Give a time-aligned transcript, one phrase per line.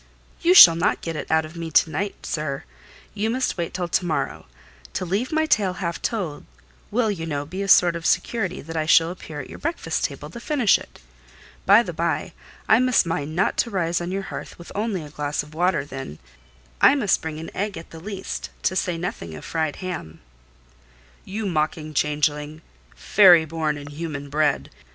[0.41, 2.63] "You shall not get it out of me to night, sir;
[3.13, 4.47] you must wait till to morrow;
[4.93, 6.43] to leave my tale half told,
[6.89, 10.05] will, you know, be a sort of security that I shall appear at your breakfast
[10.05, 10.99] table to finish it.
[11.67, 12.33] By the bye,
[12.67, 15.85] I must mind not to rise on your hearth with only a glass of water
[15.85, 16.17] then:
[16.81, 20.19] I must bring an egg at the least, to say nothing of fried ham."
[21.25, 24.71] "You mocking changeling—fairy born and human bred!